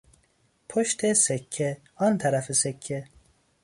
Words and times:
پشت 0.69 1.13
سکه، 1.13 1.77
آن 1.95 2.17
طرف 2.17 2.51
سکه 2.51 3.07